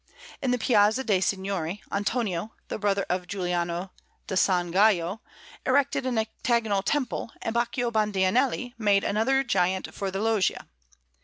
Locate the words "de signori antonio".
1.03-2.53